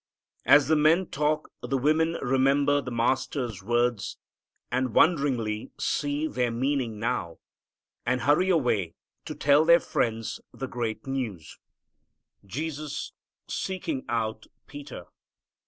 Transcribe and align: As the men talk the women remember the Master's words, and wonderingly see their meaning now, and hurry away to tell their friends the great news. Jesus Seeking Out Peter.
As 0.47 0.67
the 0.67 0.75
men 0.75 1.05
talk 1.05 1.51
the 1.61 1.77
women 1.77 2.13
remember 2.23 2.81
the 2.81 2.89
Master's 2.89 3.61
words, 3.61 4.17
and 4.71 4.95
wonderingly 4.95 5.69
see 5.79 6.25
their 6.25 6.49
meaning 6.49 6.97
now, 6.99 7.37
and 8.03 8.21
hurry 8.21 8.49
away 8.49 8.95
to 9.25 9.35
tell 9.35 9.63
their 9.63 9.79
friends 9.79 10.41
the 10.51 10.65
great 10.65 11.05
news. 11.05 11.59
Jesus 12.43 13.13
Seeking 13.47 14.03
Out 14.09 14.47
Peter. 14.65 15.05